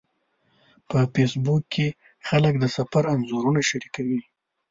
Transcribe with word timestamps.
په 0.89 0.99
فېسبوک 1.13 1.63
کې 1.73 1.87
خلک 2.27 2.53
د 2.59 2.65
سفر 2.77 3.03
انځورونه 3.13 3.61
شریکوي 3.69 4.19